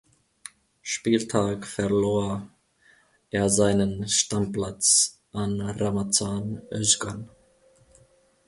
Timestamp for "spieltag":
0.81-1.67